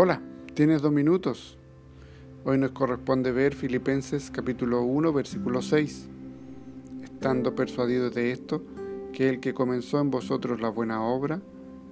Hola, 0.00 0.22
tienes 0.54 0.80
dos 0.80 0.92
minutos. 0.92 1.58
Hoy 2.44 2.56
nos 2.56 2.70
corresponde 2.70 3.32
ver 3.32 3.56
Filipenses 3.56 4.30
capítulo 4.30 4.82
1, 4.82 5.12
versículo 5.12 5.60
6. 5.60 6.08
Estando 7.02 7.56
persuadidos 7.56 8.14
de 8.14 8.30
esto, 8.30 8.62
que 9.12 9.28
el 9.28 9.40
que 9.40 9.54
comenzó 9.54 9.98
en 9.98 10.12
vosotros 10.12 10.60
la 10.60 10.68
buena 10.68 11.02
obra, 11.02 11.40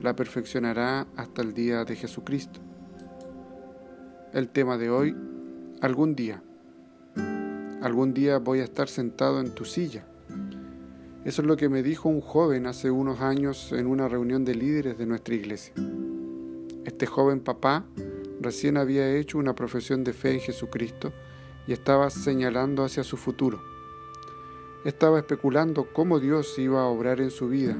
la 0.00 0.16
perfeccionará 0.16 1.06
hasta 1.14 1.42
el 1.42 1.54
día 1.54 1.84
de 1.84 1.94
Jesucristo. 1.94 2.58
El 4.32 4.48
tema 4.48 4.78
de 4.78 4.90
hoy, 4.90 5.16
algún 5.80 6.16
día. 6.16 6.42
Algún 7.82 8.14
día 8.14 8.38
voy 8.38 8.58
a 8.58 8.64
estar 8.64 8.88
sentado 8.88 9.38
en 9.38 9.54
tu 9.54 9.64
silla. 9.64 10.08
Eso 11.24 11.42
es 11.42 11.46
lo 11.46 11.56
que 11.56 11.68
me 11.68 11.84
dijo 11.84 12.08
un 12.08 12.20
joven 12.20 12.66
hace 12.66 12.90
unos 12.90 13.20
años 13.20 13.70
en 13.70 13.86
una 13.86 14.08
reunión 14.08 14.44
de 14.44 14.56
líderes 14.56 14.98
de 14.98 15.06
nuestra 15.06 15.36
iglesia. 15.36 15.72
Este 16.84 17.06
joven 17.06 17.40
papá 17.40 17.84
recién 18.40 18.76
había 18.76 19.14
hecho 19.16 19.38
una 19.38 19.54
profesión 19.54 20.02
de 20.02 20.12
fe 20.12 20.34
en 20.34 20.40
Jesucristo 20.40 21.12
y 21.66 21.72
estaba 21.72 22.10
señalando 22.10 22.84
hacia 22.84 23.04
su 23.04 23.16
futuro. 23.16 23.62
Estaba 24.84 25.20
especulando 25.20 25.86
cómo 25.92 26.18
Dios 26.18 26.58
iba 26.58 26.82
a 26.82 26.86
obrar 26.86 27.20
en 27.20 27.30
su 27.30 27.48
vida, 27.48 27.76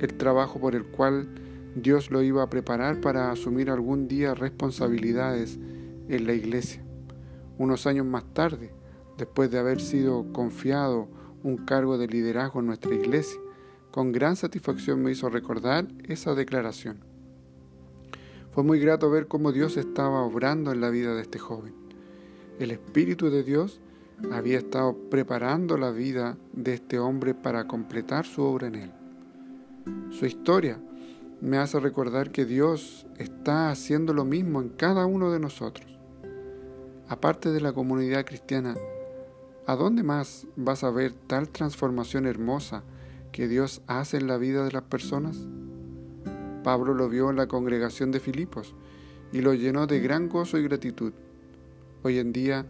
el 0.00 0.14
trabajo 0.16 0.58
por 0.58 0.74
el 0.74 0.84
cual 0.86 1.28
Dios 1.74 2.10
lo 2.10 2.22
iba 2.22 2.42
a 2.42 2.48
preparar 2.48 3.02
para 3.02 3.30
asumir 3.30 3.70
algún 3.70 4.08
día 4.08 4.34
responsabilidades 4.34 5.58
en 6.08 6.26
la 6.26 6.32
iglesia. 6.32 6.82
Unos 7.58 7.86
años 7.86 8.06
más 8.06 8.24
tarde, 8.32 8.72
después 9.18 9.50
de 9.50 9.58
haber 9.58 9.80
sido 9.80 10.32
confiado 10.32 11.08
un 11.42 11.66
cargo 11.66 11.98
de 11.98 12.06
liderazgo 12.06 12.60
en 12.60 12.66
nuestra 12.66 12.94
iglesia, 12.94 13.38
con 13.90 14.10
gran 14.12 14.36
satisfacción 14.36 15.02
me 15.02 15.10
hizo 15.10 15.28
recordar 15.28 15.86
esa 16.08 16.34
declaración. 16.34 17.07
Fue 18.52 18.64
muy 18.64 18.80
grato 18.80 19.10
ver 19.10 19.28
cómo 19.28 19.52
Dios 19.52 19.76
estaba 19.76 20.22
obrando 20.22 20.72
en 20.72 20.80
la 20.80 20.90
vida 20.90 21.14
de 21.14 21.22
este 21.22 21.38
joven. 21.38 21.74
El 22.58 22.70
Espíritu 22.70 23.30
de 23.30 23.42
Dios 23.42 23.80
había 24.32 24.58
estado 24.58 24.96
preparando 25.10 25.76
la 25.76 25.90
vida 25.90 26.36
de 26.52 26.74
este 26.74 26.98
hombre 26.98 27.34
para 27.34 27.68
completar 27.68 28.26
su 28.26 28.42
obra 28.42 28.66
en 28.66 28.74
él. 28.74 28.90
Su 30.10 30.26
historia 30.26 30.78
me 31.40 31.58
hace 31.58 31.78
recordar 31.78 32.30
que 32.30 32.44
Dios 32.44 33.06
está 33.16 33.70
haciendo 33.70 34.12
lo 34.12 34.24
mismo 34.24 34.60
en 34.60 34.70
cada 34.70 35.06
uno 35.06 35.30
de 35.30 35.38
nosotros. 35.38 35.98
Aparte 37.08 37.50
de 37.50 37.60
la 37.60 37.72
comunidad 37.72 38.24
cristiana, 38.24 38.74
¿a 39.66 39.76
dónde 39.76 40.02
más 40.02 40.46
vas 40.56 40.82
a 40.82 40.90
ver 40.90 41.12
tal 41.12 41.48
transformación 41.48 42.26
hermosa 42.26 42.82
que 43.30 43.46
Dios 43.46 43.82
hace 43.86 44.16
en 44.16 44.26
la 44.26 44.36
vida 44.36 44.64
de 44.64 44.72
las 44.72 44.82
personas? 44.82 45.46
Pablo 46.62 46.94
lo 46.94 47.08
vio 47.08 47.30
en 47.30 47.36
la 47.36 47.46
congregación 47.46 48.10
de 48.10 48.20
Filipos 48.20 48.74
y 49.32 49.40
lo 49.40 49.54
llenó 49.54 49.86
de 49.86 50.00
gran 50.00 50.28
gozo 50.28 50.58
y 50.58 50.62
gratitud. 50.62 51.12
Hoy 52.02 52.18
en 52.18 52.32
día 52.32 52.66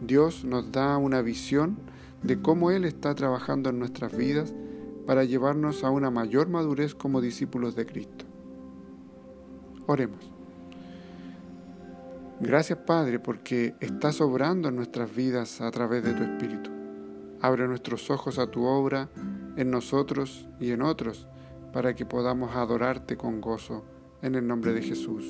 Dios 0.00 0.44
nos 0.44 0.70
da 0.72 0.96
una 0.98 1.22
visión 1.22 1.78
de 2.22 2.40
cómo 2.40 2.70
Él 2.70 2.84
está 2.84 3.14
trabajando 3.14 3.70
en 3.70 3.78
nuestras 3.78 4.16
vidas 4.16 4.54
para 5.06 5.24
llevarnos 5.24 5.84
a 5.84 5.90
una 5.90 6.10
mayor 6.10 6.48
madurez 6.48 6.94
como 6.94 7.20
discípulos 7.20 7.76
de 7.76 7.86
Cristo. 7.86 8.24
Oremos. 9.86 10.30
Gracias 12.40 12.78
Padre 12.80 13.18
porque 13.18 13.74
estás 13.80 14.20
obrando 14.20 14.68
en 14.68 14.76
nuestras 14.76 15.14
vidas 15.14 15.60
a 15.60 15.70
través 15.70 16.04
de 16.04 16.12
tu 16.12 16.22
Espíritu. 16.22 16.70
Abre 17.40 17.66
nuestros 17.68 18.10
ojos 18.10 18.38
a 18.38 18.50
tu 18.50 18.64
obra 18.64 19.08
en 19.56 19.70
nosotros 19.70 20.48
y 20.60 20.72
en 20.72 20.82
otros 20.82 21.26
para 21.76 21.94
que 21.94 22.06
podamos 22.06 22.56
adorarte 22.56 23.18
con 23.18 23.42
gozo 23.42 23.84
en 24.22 24.34
el 24.34 24.46
nombre 24.46 24.72
de 24.72 24.80
Jesús. 24.80 25.26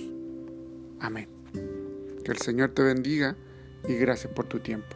Amén. 1.01 1.29
Que 2.25 2.31
el 2.31 2.39
Señor 2.39 2.71
te 2.71 2.85
bendiga 2.85 3.35
y 3.89 3.95
gracias 3.95 4.33
por 4.33 4.47
tu 4.47 4.61
tiempo. 4.61 4.95